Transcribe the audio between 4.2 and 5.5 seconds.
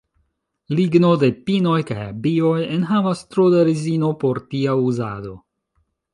por tia uzado.